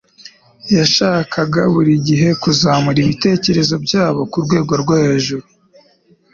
[0.75, 5.45] yashakaga buri gihe kuzamura ibitekerezo byabo ku rwego rwo hejuru